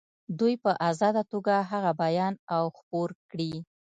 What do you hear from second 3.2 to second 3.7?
کړي.